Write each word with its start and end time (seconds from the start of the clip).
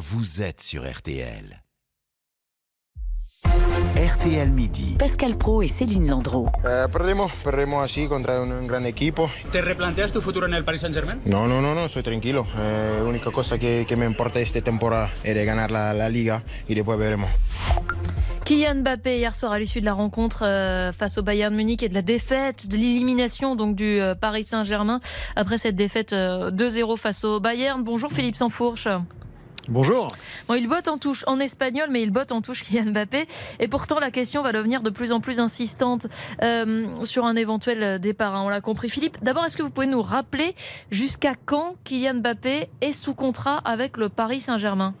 vous 0.00 0.40
êtes 0.40 0.62
sur 0.62 0.90
RTL. 0.90 1.62
RTL 3.96 4.48
Midi. 4.48 4.96
Pascal 4.98 5.36
Pro 5.36 5.60
et 5.60 5.68
Céline 5.68 6.08
Landreau. 6.08 6.48
Eh, 6.64 6.86
perdemos, 6.90 7.30
perdemos 7.44 7.84
así 7.84 8.08
contra 8.08 8.40
un, 8.40 8.50
un 8.50 8.66
gran 8.66 8.86
equipo. 8.86 9.30
¿Te 9.52 9.60
replanteas 9.60 10.10
tu 10.10 10.22
futuro 10.22 10.46
en 10.46 10.54
el 10.54 10.64
Paris 10.64 10.80
Saint-Germain? 10.80 11.20
No, 11.26 11.46
no, 11.46 11.60
no, 11.60 11.74
no, 11.74 11.86
soy 11.88 12.02
tranquilo. 12.02 12.46
Eh, 12.56 12.94
la 13.02 13.04
única 13.04 13.30
cosa 13.30 13.58
que, 13.58 13.84
que 13.86 13.94
me 13.96 14.06
importa 14.06 14.40
esta 14.40 14.62
temporada 14.62 15.12
es 15.22 15.34
de 15.34 15.44
ganar 15.44 15.70
la, 15.70 15.92
la 15.92 16.08
Liga 16.08 16.42
y 16.66 16.74
después 16.74 16.98
veremos. 16.98 17.28
Kylian 18.46 18.76
Mbappé 18.76 19.18
hier 19.18 19.34
soir 19.34 19.52
à 19.52 19.58
l'issue 19.58 19.80
de 19.80 19.84
la 19.84 19.92
rencontre 19.92 20.44
euh, 20.46 20.92
face 20.92 21.18
au 21.18 21.22
Bayern 21.22 21.54
Munich 21.54 21.82
et 21.82 21.90
de 21.90 21.94
la 21.94 22.02
défaite, 22.02 22.68
de 22.68 22.76
l'élimination 22.78 23.54
donc 23.54 23.76
du 23.76 24.00
euh, 24.00 24.14
Paris 24.14 24.44
Saint-Germain 24.44 25.00
après 25.36 25.58
cette 25.58 25.76
défaite 25.76 26.14
euh, 26.14 26.50
2-0 26.50 26.96
face 26.96 27.22
au 27.24 27.38
Bayern. 27.38 27.84
Bonjour 27.84 28.10
Philippe 28.10 28.36
Sansfourche. 28.36 28.88
Bonjour. 29.68 30.08
Bon, 30.48 30.54
il 30.54 30.68
botte 30.68 30.88
en 30.88 30.98
touche 30.98 31.22
en 31.26 31.38
espagnol, 31.38 31.88
mais 31.90 32.02
il 32.02 32.10
botte 32.10 32.32
en 32.32 32.40
touche 32.40 32.64
Kylian 32.64 32.90
Mbappé. 32.92 33.26
Et 33.60 33.68
pourtant, 33.68 34.00
la 34.00 34.10
question 34.10 34.42
va 34.42 34.52
devenir 34.52 34.82
de 34.82 34.90
plus 34.90 35.12
en 35.12 35.20
plus 35.20 35.38
insistante 35.38 36.06
euh, 36.42 37.04
sur 37.04 37.24
un 37.24 37.36
éventuel 37.36 38.00
départ. 38.00 38.34
hein, 38.34 38.42
on 38.44 38.48
l'a 38.48 38.60
compris. 38.60 38.88
Philippe, 38.88 39.18
d'abord, 39.22 39.44
est-ce 39.44 39.56
que 39.56 39.62
vous 39.62 39.70
pouvez 39.70 39.86
nous 39.86 40.02
rappeler 40.02 40.54
jusqu'à 40.90 41.34
quand 41.44 41.76
Kylian 41.84 42.14
Mbappé 42.14 42.68
est 42.80 42.92
sous 42.92 43.14
contrat 43.14 43.58
avec 43.64 43.96
le 43.96 44.08
Paris 44.08 44.40
Saint-Germain? 44.40 44.94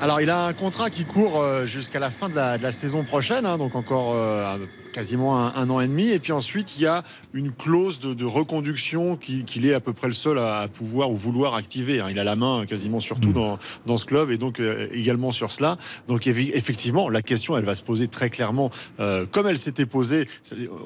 Alors, 0.00 0.20
il 0.20 0.28
a 0.28 0.44
un 0.46 0.52
contrat 0.52 0.90
qui 0.90 1.04
court 1.06 1.40
euh, 1.40 1.64
jusqu'à 1.64 1.98
la 1.98 2.10
fin 2.10 2.28
de 2.28 2.34
la, 2.34 2.58
de 2.58 2.62
la 2.62 2.72
saison 2.72 3.02
prochaine, 3.02 3.46
hein, 3.46 3.56
donc 3.56 3.74
encore 3.76 4.12
euh, 4.14 4.58
quasiment 4.96 5.38
un, 5.38 5.52
un 5.54 5.68
an 5.68 5.80
et 5.80 5.86
demi. 5.88 6.08
Et 6.08 6.18
puis 6.18 6.32
ensuite, 6.32 6.78
il 6.78 6.82
y 6.82 6.86
a 6.86 7.02
une 7.34 7.52
clause 7.52 8.00
de, 8.00 8.14
de 8.14 8.24
reconduction 8.24 9.16
qui- 9.16 9.44
qu'il 9.44 9.66
est 9.66 9.74
à 9.74 9.80
peu 9.80 9.92
près 9.92 10.06
le 10.08 10.14
seul 10.14 10.38
à, 10.38 10.60
à 10.60 10.68
pouvoir 10.68 11.10
ou 11.10 11.16
vouloir 11.16 11.54
activer. 11.54 12.00
hein. 12.00 12.06
Il 12.10 12.18
a 12.18 12.24
la 12.24 12.34
main 12.34 12.64
quasiment 12.66 12.98
sur 12.98 13.20
tout 13.20 13.32
dans, 13.34 13.58
dans 13.84 13.98
ce 13.98 14.06
club 14.06 14.30
et 14.30 14.38
donc 14.38 14.58
euh, 14.58 14.88
également 14.92 15.32
sur 15.32 15.50
cela. 15.50 15.76
Donc 16.08 16.26
effectivement, 16.26 17.10
la 17.10 17.20
question, 17.20 17.58
elle 17.58 17.64
va 17.66 17.74
se 17.74 17.82
poser 17.82 18.08
très 18.08 18.30
clairement, 18.30 18.70
euh, 19.00 19.26
comme 19.30 19.46
elle 19.46 19.58
s'était 19.58 19.84
posée. 19.84 20.26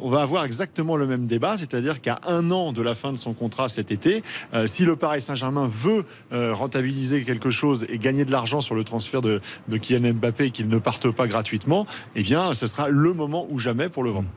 On 0.03 0.11
va 0.11 0.23
avoir 0.23 0.45
exactement 0.45 0.97
le 0.97 1.07
même 1.07 1.27
débat, 1.29 1.57
c'est-à-dire 1.57 2.01
qu'à 2.01 2.19
un 2.27 2.51
an 2.51 2.73
de 2.73 2.83
la 2.83 2.97
fin 2.97 3.13
de 3.13 3.17
son 3.19 3.33
contrat 3.33 3.69
cet 3.69 3.93
été, 3.93 4.23
euh, 4.55 4.67
si 4.67 4.85
le 4.85 4.97
Paris 4.97 5.23
Saint-Germain 5.23 5.69
veut 5.73 6.05
euh, 6.33 6.53
rentabiliser 6.53 7.23
quelque 7.23 7.51
chose 7.53 7.87
et 7.89 7.99
gagner 7.99 8.25
de 8.25 8.33
l'argent 8.33 8.61
sur 8.61 8.75
le 8.75 8.83
transfert 8.83 9.21
de, 9.21 9.41
de 9.69 9.77
Kylian 9.77 10.15
Mbappé 10.15 10.47
et 10.47 10.51
qu'il 10.51 10.69
ne 10.69 10.79
parte 10.79 11.11
pas 11.13 11.29
gratuitement, 11.29 11.87
eh 12.17 12.23
bien, 12.23 12.55
ce 12.55 12.67
sera 12.67 12.89
le 12.89 13.13
moment 13.13 13.47
ou 13.51 13.59
jamais 13.61 13.89
pour 13.89 14.00
le 14.03 14.11
vendre. 14.11 14.29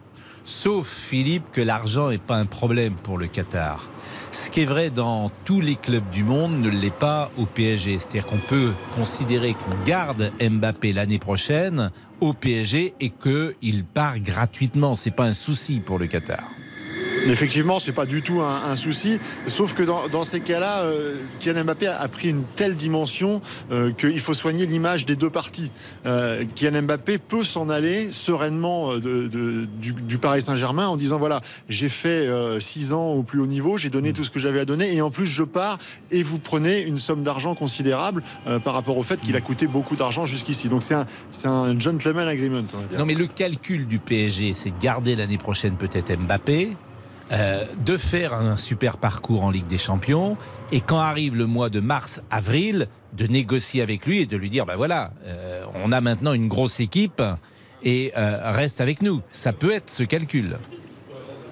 Sauf, 0.45 0.87
Philippe, 0.87 1.51
que 1.53 1.61
l'argent 1.61 2.09
n'est 2.09 2.17
pas 2.17 2.35
un 2.35 2.45
problème 2.45 2.95
pour 2.95 3.17
le 3.17 3.27
Qatar. 3.27 3.87
Ce 4.33 4.49
qui 4.49 4.61
est 4.61 4.65
vrai 4.65 4.89
dans 4.89 5.31
tous 5.45 5.61
les 5.61 5.75
clubs 5.75 6.09
du 6.09 6.23
monde 6.23 6.59
ne 6.59 6.69
l'est 6.69 6.89
pas 6.89 7.31
au 7.37 7.45
PSG. 7.45 7.99
C'est-à-dire 7.99 8.25
qu'on 8.25 8.49
peut 8.49 8.73
considérer 8.95 9.53
qu'on 9.53 9.85
garde 9.85 10.33
Mbappé 10.41 10.91
l'année 10.91 11.19
prochaine 11.19 11.91
au 12.19 12.33
PSG 12.33 12.93
et 12.99 13.09
qu'il 13.09 13.85
part 13.85 14.19
gratuitement. 14.19 14.95
C'est 14.95 15.11
pas 15.11 15.25
un 15.25 15.33
souci 15.33 15.79
pour 15.79 15.97
le 15.97 16.07
Qatar. 16.07 16.43
Effectivement, 17.25 17.79
c'est 17.79 17.91
pas 17.91 18.05
du 18.05 18.21
tout 18.21 18.41
un, 18.41 18.75
souci. 18.75 19.19
Sauf 19.47 19.73
que 19.73 19.83
dans, 19.83 20.23
ces 20.23 20.41
cas-là, 20.41 20.81
euh, 20.81 21.15
Kylian 21.39 21.63
Mbappé 21.63 21.87
a, 21.87 22.07
pris 22.07 22.29
une 22.29 22.43
telle 22.55 22.75
dimension 22.75 23.41
euh, 23.71 23.91
qu'il 23.91 24.19
faut 24.19 24.33
soigner 24.33 24.65
l'image 24.65 25.05
des 25.05 25.15
deux 25.15 25.29
parties. 25.29 25.71
Euh, 26.05 26.43
Kylian 26.55 26.83
Mbappé 26.83 27.17
peut 27.17 27.43
s'en 27.43 27.69
aller 27.69 28.11
sereinement 28.11 28.93
euh, 28.93 29.67
du, 29.77 30.17
Paris 30.17 30.41
Saint-Germain 30.41 30.87
en 30.87 30.97
disant 30.97 31.17
voilà, 31.17 31.41
j'ai 31.69 31.89
fait 31.89 32.09
euh, 32.09 32.59
six 32.59 32.93
ans 32.93 33.11
au 33.11 33.23
plus 33.23 33.39
haut 33.39 33.47
niveau, 33.47 33.77
j'ai 33.77 33.89
donné 33.89 34.13
tout 34.13 34.23
ce 34.23 34.31
que 34.31 34.39
j'avais 34.39 34.59
à 34.59 34.65
donner, 34.65 34.93
et 34.93 35.01
en 35.01 35.11
plus 35.11 35.27
je 35.27 35.43
pars 35.43 35.77
et 36.11 36.23
vous 36.23 36.39
prenez 36.39 36.81
une 36.81 36.99
somme 36.99 37.23
d'argent 37.23 37.55
considérable 37.55 38.23
euh, 38.47 38.59
par 38.59 38.73
rapport 38.73 38.97
au 38.97 39.03
fait 39.03 39.19
qu'il 39.21 39.35
a 39.35 39.41
coûté 39.41 39.67
beaucoup 39.67 39.95
d'argent 39.95 40.25
jusqu'ici. 40.25 40.69
Donc 40.69 40.83
c'est 40.83 40.95
un, 40.95 41.05
un 41.45 41.79
gentleman 41.79 42.27
agreement. 42.27 42.63
Non, 42.97 43.05
mais 43.05 43.15
le 43.15 43.27
calcul 43.27 43.87
du 43.87 43.99
PSG, 43.99 44.53
c'est 44.53 44.71
de 44.71 44.79
garder 44.79 45.15
l'année 45.15 45.37
prochaine 45.37 45.75
peut-être 45.75 46.17
Mbappé, 46.17 46.69
euh, 47.31 47.65
de 47.85 47.97
faire 47.97 48.33
un 48.33 48.57
super 48.57 48.97
parcours 48.97 49.43
en 49.43 49.51
Ligue 49.51 49.67
des 49.67 49.77
Champions, 49.77 50.37
et 50.71 50.81
quand 50.81 50.99
arrive 50.99 51.35
le 51.35 51.45
mois 51.45 51.69
de 51.69 51.79
mars-avril, 51.79 52.87
de 53.13 53.27
négocier 53.27 53.81
avec 53.81 54.05
lui 54.05 54.19
et 54.19 54.25
de 54.25 54.37
lui 54.37 54.49
dire, 54.49 54.65
ben 54.65 54.75
voilà, 54.75 55.11
euh, 55.25 55.63
on 55.83 55.91
a 55.91 56.01
maintenant 56.01 56.33
une 56.33 56.47
grosse 56.47 56.79
équipe 56.79 57.21
et 57.83 58.11
euh, 58.17 58.51
reste 58.51 58.81
avec 58.81 59.01
nous. 59.01 59.21
Ça 59.31 59.53
peut 59.53 59.71
être 59.71 59.89
ce 59.89 60.03
calcul. 60.03 60.57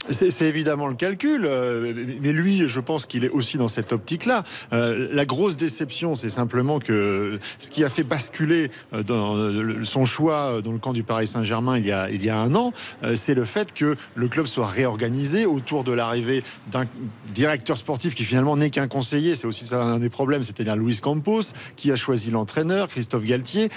C'est 0.09 0.47
évidemment 0.47 0.87
le 0.87 0.95
calcul, 0.95 1.45
euh, 1.45 1.93
mais 2.21 2.31
lui, 2.31 2.67
je 2.67 2.79
pense 2.79 3.05
qu'il 3.05 3.23
est 3.23 3.29
aussi 3.29 3.59
dans 3.59 3.67
cette 3.67 3.93
optique-là. 3.93 4.43
Euh, 4.73 5.07
la 5.11 5.25
grosse 5.25 5.57
déception, 5.57 6.15
c'est 6.15 6.29
simplement 6.29 6.79
que 6.79 7.39
ce 7.59 7.69
qui 7.69 7.83
a 7.83 7.89
fait 7.89 8.03
basculer 8.03 8.71
euh, 8.93 9.83
son 9.83 10.05
choix 10.05 10.59
dans 10.63 10.71
le 10.71 10.79
camp 10.79 10.93
du 10.93 11.03
Paris 11.03 11.27
Saint-Germain 11.27 11.77
il 11.77 11.85
y 11.85 11.91
a 11.91 12.09
il 12.09 12.25
y 12.25 12.29
a 12.29 12.37
un 12.37 12.55
an, 12.55 12.73
c'est 13.13 13.35
le 13.35 13.45
fait 13.45 13.73
que 13.73 13.95
le 14.15 14.27
club 14.27 14.47
soit 14.47 14.65
réorganisé 14.65 15.45
autour 15.45 15.83
de 15.83 15.91
l'arrivée 15.91 16.43
d'un 16.71 16.85
directeur 17.33 17.77
sportif 17.77 18.15
qui 18.15 18.23
finalement 18.23 18.57
n'est 18.57 18.69
qu'un 18.71 18.87
conseiller. 18.87 19.35
C'est 19.35 19.47
aussi 19.47 19.67
ça 19.67 19.81
un 19.83 19.99
des 19.99 20.09
problèmes, 20.09 20.43
c'est-à-dire 20.43 20.75
Luis 20.75 20.99
Campos 20.99 21.53
qui 21.75 21.91
a 21.91 21.95
choisi 21.95 22.31
l'entraîneur, 22.31 22.87
Christophe 22.87 23.25
Galtier. 23.25 23.69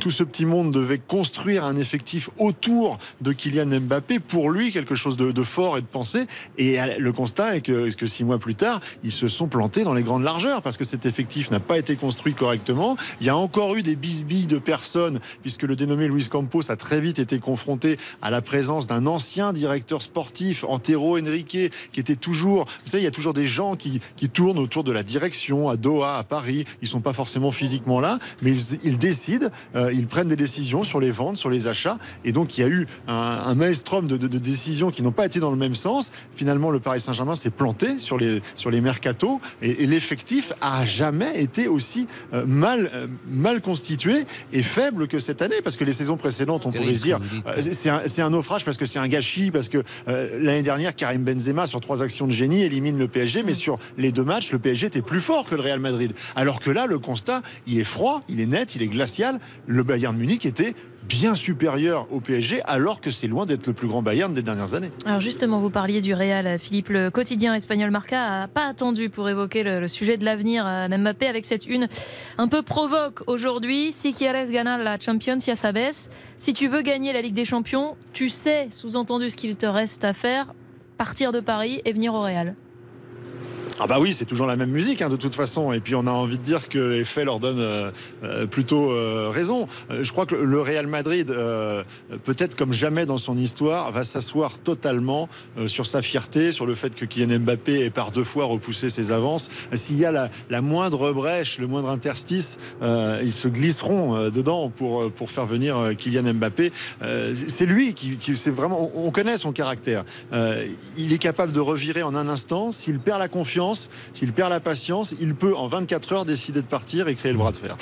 Tout 0.00 0.10
ce 0.10 0.22
petit 0.22 0.46
monde 0.46 0.72
devait 0.72 0.98
construire 0.98 1.64
un 1.64 1.76
effectif 1.76 2.30
autour 2.38 2.98
de 3.20 3.32
Kylian 3.32 3.80
Mbappé 3.80 4.20
pour 4.20 4.50
lui 4.50 4.70
quelque 4.70 4.94
chose 4.94 5.16
de 5.16 5.42
fort 5.42 5.71
et 5.76 5.82
de 5.82 5.86
pensé. 5.86 6.26
Et 6.58 6.80
euh, 6.80 6.98
le 6.98 7.12
constat 7.12 7.56
est 7.56 7.60
que, 7.60 7.88
est 7.88 8.06
six 8.06 8.24
mois 8.24 8.38
plus 8.38 8.54
tard, 8.54 8.80
ils 9.04 9.12
se 9.12 9.28
sont 9.28 9.46
plantés 9.48 9.84
dans 9.84 9.94
les 9.94 10.02
grandes 10.02 10.24
largeurs 10.24 10.62
parce 10.62 10.76
que 10.76 10.84
cet 10.84 11.06
effectif 11.06 11.50
n'a 11.50 11.60
pas 11.60 11.78
été 11.78 11.96
construit 11.96 12.34
correctement. 12.34 12.96
Il 13.20 13.26
y 13.26 13.30
a 13.30 13.36
encore 13.36 13.74
eu 13.74 13.82
des 13.82 13.96
bisbilles 13.96 14.46
de 14.46 14.58
personnes 14.58 15.20
puisque 15.42 15.62
le 15.62 15.76
dénommé 15.76 16.08
Luis 16.08 16.28
Campos 16.28 16.70
a 16.70 16.76
très 16.76 17.00
vite 17.00 17.18
été 17.18 17.38
confronté 17.38 17.96
à 18.20 18.30
la 18.30 18.42
présence 18.42 18.86
d'un 18.86 19.06
ancien 19.06 19.52
directeur 19.52 20.02
sportif, 20.02 20.64
Antero 20.68 21.18
Henrique, 21.18 21.56
qui 21.92 22.00
était 22.00 22.16
toujours, 22.16 22.64
vous 22.64 22.88
savez, 22.90 23.02
il 23.02 23.04
y 23.04 23.08
a 23.08 23.12
toujours 23.12 23.34
des 23.34 23.46
gens 23.46 23.76
qui, 23.76 24.00
qui 24.16 24.28
tournent 24.28 24.58
autour 24.58 24.84
de 24.84 24.92
la 24.92 25.02
direction 25.02 25.68
à 25.68 25.76
Doha, 25.76 26.18
à 26.18 26.24
Paris. 26.24 26.64
Ils 26.82 26.88
sont 26.88 27.00
pas 27.00 27.12
forcément 27.12 27.50
physiquement 27.50 28.00
là, 28.00 28.18
mais 28.42 28.52
ils, 28.84 28.98
décident, 28.98 29.48
euh, 29.76 29.92
ils 29.92 30.06
prennent 30.06 30.28
des 30.28 30.36
décisions 30.36 30.82
sur 30.82 31.00
les 31.00 31.10
ventes, 31.10 31.36
sur 31.36 31.50
les 31.50 31.66
achats. 31.66 31.96
Et 32.24 32.32
donc, 32.32 32.56
il 32.56 32.60
y 32.62 32.64
a 32.64 32.68
eu 32.68 32.86
un, 33.08 33.14
un 33.14 33.54
de- 33.54 34.16
de 34.16 34.38
décisions 34.38 34.90
qui 34.90 35.02
n'ont 35.02 35.12
pas 35.12 35.26
été 35.26 35.40
dans 35.40 35.50
le 35.50 35.56
même 35.62 35.74
sens. 35.74 36.12
Finalement, 36.34 36.70
le 36.70 36.80
Paris 36.80 37.00
Saint-Germain 37.00 37.34
s'est 37.34 37.50
planté 37.50 37.98
sur 37.98 38.18
les, 38.18 38.42
sur 38.56 38.70
les 38.70 38.80
mercatos 38.80 39.40
et, 39.62 39.82
et 39.82 39.86
l'effectif 39.86 40.52
a 40.60 40.84
jamais 40.84 41.40
été 41.42 41.68
aussi 41.68 42.06
euh, 42.32 42.44
mal, 42.46 42.90
euh, 42.94 43.06
mal 43.28 43.60
constitué 43.60 44.24
et 44.52 44.62
faible 44.62 45.08
que 45.08 45.18
cette 45.18 45.42
année 45.42 45.56
parce 45.62 45.76
que 45.76 45.84
les 45.84 45.92
saisons 45.92 46.16
précédentes, 46.16 46.66
on 46.66 46.70
pouvait 46.70 46.94
se 46.94 47.02
dire, 47.02 47.18
euh, 47.46 47.54
c'est 47.60 47.88
un, 47.90 48.26
un 48.26 48.30
naufrage 48.30 48.64
parce 48.64 48.76
que 48.76 48.86
c'est 48.86 48.98
un 48.98 49.08
gâchis, 49.08 49.50
parce 49.50 49.68
que 49.68 49.82
euh, 50.08 50.38
l'année 50.40 50.62
dernière, 50.62 50.94
Karim 50.94 51.24
Benzema, 51.24 51.66
sur 51.66 51.80
trois 51.80 52.02
actions 52.02 52.26
de 52.26 52.32
génie, 52.32 52.62
élimine 52.62 52.98
le 52.98 53.08
PSG, 53.08 53.42
mais 53.42 53.54
sur 53.54 53.78
les 53.98 54.12
deux 54.12 54.24
matchs, 54.24 54.52
le 54.52 54.58
PSG 54.58 54.86
était 54.86 55.02
plus 55.02 55.20
fort 55.20 55.48
que 55.48 55.54
le 55.54 55.62
Real 55.62 55.80
Madrid. 55.80 56.12
Alors 56.36 56.60
que 56.60 56.70
là, 56.70 56.86
le 56.86 56.98
constat, 56.98 57.42
il 57.66 57.78
est 57.78 57.84
froid, 57.84 58.22
il 58.28 58.40
est 58.40 58.46
net, 58.46 58.74
il 58.74 58.82
est 58.82 58.88
glacial. 58.88 59.38
Le 59.66 59.82
Bayern 59.82 60.16
Munich 60.16 60.46
était 60.46 60.74
bien 61.08 61.34
supérieur 61.34 62.06
au 62.12 62.20
PSG, 62.20 62.62
alors 62.62 63.00
que 63.00 63.10
c'est 63.10 63.26
loin 63.26 63.44
d'être 63.44 63.66
le 63.66 63.72
plus 63.72 63.88
grand 63.88 64.02
Bayern 64.02 64.32
des 64.32 64.42
dernières 64.42 64.74
années. 64.74 64.90
Alors 65.04 65.20
justement, 65.20 65.51
vous 65.60 65.70
parliez 65.70 66.00
du 66.00 66.14
Real, 66.14 66.58
Philippe. 66.58 66.88
Le 66.88 67.10
quotidien 67.10 67.54
espagnol 67.54 67.90
Marca 67.90 68.42
a 68.42 68.48
pas 68.48 68.66
attendu 68.66 69.10
pour 69.10 69.28
évoquer 69.28 69.62
le, 69.62 69.88
sujet 69.88 70.16
de 70.16 70.24
l'avenir 70.24 70.64
euh, 70.66 70.88
d'Mbappé 70.88 71.26
avec 71.26 71.44
cette 71.44 71.66
une 71.66 71.88
un 72.38 72.48
peu 72.48 72.62
provoque 72.62 73.22
aujourd'hui. 73.26 73.92
Si 73.92 74.12
quieres 74.12 74.50
ganar 74.50 74.78
la 74.78 74.98
Champions, 74.98 75.38
ya 75.46 75.54
sabes. 75.54 76.08
Si 76.38 76.54
tu 76.54 76.68
veux 76.68 76.82
gagner 76.82 77.12
la 77.12 77.20
Ligue 77.20 77.34
des 77.34 77.44
Champions, 77.44 77.96
tu 78.12 78.28
sais, 78.28 78.68
sous-entendu, 78.70 79.30
ce 79.30 79.36
qu'il 79.36 79.56
te 79.56 79.66
reste 79.66 80.04
à 80.04 80.12
faire, 80.12 80.54
partir 80.96 81.32
de 81.32 81.40
Paris 81.40 81.82
et 81.84 81.92
venir 81.92 82.14
au 82.14 82.22
Real. 82.22 82.54
Ah 83.80 83.86
bah 83.86 83.98
oui, 83.98 84.12
c'est 84.12 84.26
toujours 84.26 84.46
la 84.46 84.56
même 84.56 84.70
musique 84.70 85.02
hein, 85.02 85.08
de 85.08 85.16
toute 85.16 85.34
façon. 85.34 85.72
Et 85.72 85.80
puis 85.80 85.94
on 85.94 86.06
a 86.06 86.10
envie 86.10 86.38
de 86.38 86.42
dire 86.42 86.68
que 86.68 86.78
les 86.78 87.04
faits 87.04 87.24
leur 87.24 87.40
donnent 87.40 87.58
euh, 87.58 87.90
euh, 88.22 88.46
plutôt 88.46 88.90
euh, 88.92 89.30
raison. 89.32 89.66
Euh, 89.90 90.04
je 90.04 90.12
crois 90.12 90.26
que 90.26 90.34
le 90.34 90.60
Real 90.60 90.86
Madrid, 90.86 91.30
euh, 91.30 91.82
peut-être 92.24 92.54
comme 92.54 92.72
jamais 92.72 93.06
dans 93.06 93.18
son 93.18 93.36
histoire, 93.36 93.90
va 93.90 94.04
s'asseoir 94.04 94.58
totalement 94.58 95.28
sur 95.66 95.86
sa 95.86 96.02
fierté, 96.02 96.52
sur 96.52 96.66
le 96.66 96.74
fait 96.74 96.94
que 96.94 97.04
Kylian 97.04 97.40
Mbappé 97.40 97.84
ait 97.84 97.90
par 97.90 98.10
deux 98.12 98.24
fois 98.24 98.44
repoussé 98.44 98.90
ses 98.90 99.10
avances. 99.10 99.48
S'il 99.74 99.98
y 99.98 100.04
a 100.04 100.12
la, 100.12 100.28
la 100.50 100.60
moindre 100.60 101.12
brèche, 101.12 101.58
le 101.58 101.66
moindre 101.66 101.88
interstice, 101.88 102.58
ils 102.82 103.32
se 103.32 103.48
glisseront 103.48 104.30
dedans 104.30 104.68
pour 104.68 105.10
pour 105.12 105.30
faire 105.30 105.46
venir 105.46 105.92
Kylian 105.98 106.34
Mbappé. 106.34 106.72
C'est 107.34 107.66
lui 107.66 107.94
qui, 107.94 108.16
qui 108.16 108.36
c'est 108.36 108.50
vraiment. 108.50 108.90
On 108.94 109.10
connaît 109.10 109.36
son 109.36 109.52
caractère. 109.52 110.04
Il 110.96 111.12
est 111.12 111.18
capable 111.18 111.52
de 111.52 111.60
revirer 111.60 112.02
en 112.02 112.14
un 112.14 112.28
instant. 112.28 112.70
S'il 112.72 112.98
perd 112.98 113.18
la 113.18 113.28
confiance 113.28 113.61
patience. 113.62 113.88
S'il 114.12 114.32
perd 114.32 114.50
la 114.50 114.60
patience, 114.60 115.14
il 115.20 115.34
peut 115.34 115.56
en 115.56 115.68
24 115.68 116.12
heures 116.12 116.24
décider 116.24 116.60
de 116.60 116.66
partir 116.66 117.08
et 117.08 117.14
créer 117.14 117.32
le 117.32 117.38
bras 117.38 117.52
de 117.52 117.56
fer. 117.56 117.76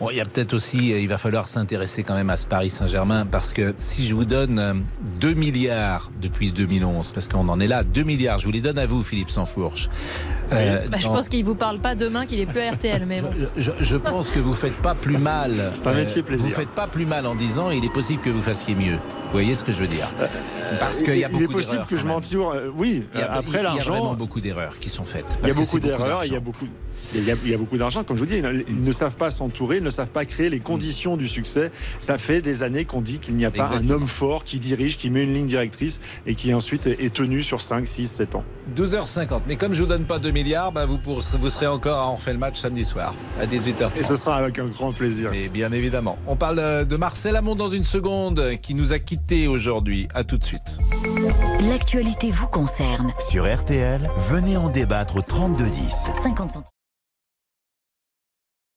Bon, 0.00 0.10
il 0.10 0.16
y 0.16 0.20
a 0.20 0.24
peut-être 0.24 0.54
aussi, 0.54 0.90
il 0.90 1.08
va 1.08 1.18
falloir 1.18 1.46
s'intéresser 1.46 2.02
quand 2.02 2.14
même 2.14 2.30
à 2.30 2.36
ce 2.36 2.46
Paris 2.46 2.70
Saint-Germain 2.70 3.26
parce 3.26 3.52
que 3.52 3.74
si 3.78 4.06
je 4.06 4.14
vous 4.14 4.24
donne 4.24 4.84
2 5.20 5.34
milliards 5.34 6.10
depuis 6.20 6.52
2011, 6.52 7.12
parce 7.12 7.28
qu'on 7.28 7.48
en 7.48 7.60
est 7.60 7.66
là, 7.66 7.84
2 7.84 8.02
milliards, 8.02 8.38
je 8.38 8.46
vous 8.46 8.52
les 8.52 8.60
donne 8.60 8.78
à 8.78 8.86
vous, 8.86 9.02
Philippe 9.02 9.30
Sansfourche. 9.30 9.88
Euh, 10.52 10.86
bah, 10.88 10.98
je 11.00 11.06
pense 11.06 11.28
qu'il 11.28 11.44
vous 11.44 11.54
parle 11.54 11.80
pas 11.80 11.94
demain 11.94 12.24
qu'il 12.26 12.40
est 12.40 12.46
plus 12.46 12.60
à 12.60 12.72
RTL, 12.72 13.04
mais 13.06 13.20
bon. 13.20 13.30
je, 13.56 13.72
je, 13.80 13.96
pense 13.96 14.30
que 14.30 14.38
vous 14.38 14.54
faites 14.54 14.76
pas 14.76 14.94
plus 14.94 15.18
mal. 15.18 15.52
C'est 15.72 15.86
un 15.86 15.94
métier 15.94 16.22
plaisir. 16.22 16.50
Vous 16.50 16.54
faites 16.54 16.68
pas 16.68 16.86
plus 16.86 17.06
mal 17.06 17.26
en 17.26 17.34
disant 17.34 17.70
il 17.70 17.84
est 17.84 17.92
possible 17.92 18.22
que 18.22 18.30
vous 18.30 18.42
fassiez 18.42 18.74
mieux. 18.74 18.94
Vous 18.94 19.32
voyez 19.32 19.56
ce 19.56 19.64
que 19.64 19.72
je 19.72 19.80
veux 19.80 19.88
dire? 19.88 20.06
Parce 20.78 21.02
qu'il 21.02 21.18
y 21.18 21.24
a 21.24 21.28
beaucoup 21.28 21.42
Il 21.42 21.50
est 21.50 21.52
possible 21.52 21.84
que 21.88 21.96
je 21.96 22.06
m'entoure. 22.06 22.52
Euh, 22.52 22.70
oui, 22.76 23.04
après 23.14 23.62
l'argent. 23.62 23.80
Il 23.80 23.94
y 23.94 23.96
a 23.96 24.00
vraiment 24.00 24.14
beaucoup 24.14 24.40
d'erreurs 24.40 24.78
qui 24.78 24.88
sont 24.88 25.04
faites. 25.04 25.25
Il 25.42 25.48
y 25.48 25.50
a 25.50 25.54
beaucoup 25.54 25.80
d'erreurs, 25.80 26.24
il 26.24 26.32
y 26.32 26.36
a 26.36 26.40
beaucoup. 26.40 26.66
Il 27.14 27.24
y, 27.24 27.30
a, 27.30 27.34
il 27.44 27.50
y 27.50 27.54
a 27.54 27.58
beaucoup 27.58 27.76
d'argent, 27.76 28.04
comme 28.04 28.16
je 28.16 28.22
vous 28.22 28.28
dis. 28.28 28.38
Ils 28.68 28.82
ne 28.82 28.92
savent 28.92 29.16
pas 29.16 29.30
s'entourer, 29.30 29.76
ils 29.76 29.82
ne 29.82 29.90
savent 29.90 30.08
pas 30.10 30.24
créer 30.24 30.48
les 30.48 30.60
conditions 30.60 31.16
du 31.18 31.28
succès. 31.28 31.70
Ça 32.00 32.16
fait 32.16 32.40
des 32.40 32.62
années 32.62 32.86
qu'on 32.86 33.02
dit 33.02 33.18
qu'il 33.18 33.36
n'y 33.36 33.44
a 33.44 33.50
pas 33.50 33.64
Exactement. 33.64 33.90
un 33.90 33.94
homme 33.96 34.08
fort 34.08 34.44
qui 34.44 34.58
dirige, 34.58 34.96
qui 34.96 35.10
met 35.10 35.22
une 35.24 35.34
ligne 35.34 35.46
directrice 35.46 36.00
et 36.26 36.34
qui 36.34 36.54
ensuite 36.54 36.86
est 36.86 37.12
tenu 37.12 37.42
sur 37.42 37.60
5, 37.60 37.86
6, 37.86 38.08
7 38.08 38.34
ans. 38.34 38.44
12h50. 38.74 39.42
Mais 39.46 39.56
comme 39.56 39.74
je 39.74 39.82
vous 39.82 39.88
donne 39.88 40.04
pas 40.04 40.18
2 40.18 40.30
milliards, 40.30 40.72
ben 40.72 40.86
vous, 40.86 40.96
pour, 40.98 41.20
vous 41.20 41.50
serez 41.50 41.66
encore 41.66 41.98
à 41.98 42.10
On 42.10 42.16
refait 42.16 42.32
le 42.32 42.38
match 42.38 42.58
samedi 42.60 42.84
soir 42.84 43.14
à 43.40 43.46
18h30. 43.46 44.00
Et 44.00 44.02
ce 44.04 44.16
sera 44.16 44.36
avec 44.36 44.58
un 44.58 44.66
grand 44.66 44.92
plaisir. 44.92 45.30
Mais 45.30 45.48
bien 45.48 45.72
évidemment. 45.72 46.18
On 46.26 46.36
parle 46.36 46.86
de 46.86 46.96
Marcel 46.96 47.36
Amont 47.36 47.54
dans 47.56 47.70
une 47.70 47.84
seconde 47.84 48.56
qui 48.62 48.74
nous 48.74 48.92
a 48.92 48.98
quittés 48.98 49.48
aujourd'hui. 49.48 50.08
À 50.14 50.24
tout 50.24 50.38
de 50.38 50.44
suite. 50.44 50.78
L'actualité 51.68 52.30
vous 52.30 52.48
concerne. 52.48 53.12
Sur 53.18 53.44
RTL, 53.52 54.00
venez 54.30 54.56
en 54.56 54.70
débattre 54.70 55.15
3210. 55.22 56.12
50 56.22 56.22
centimes. 56.22 56.75